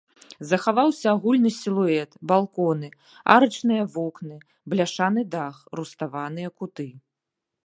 [0.51, 2.89] Захаваўся агульны сілуэт, балконы,
[3.35, 4.37] арачныя вокны,
[4.75, 6.89] бляшаны дах, руставаныя куты.